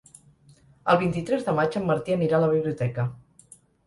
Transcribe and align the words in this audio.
El 0.93 0.97
vint-i-tres 1.03 1.45
de 1.49 1.53
maig 1.59 1.77
en 1.79 1.85
Martí 1.89 2.15
anirà 2.15 2.39
a 2.39 2.43
la 2.45 2.49
biblioteca. 2.55 3.07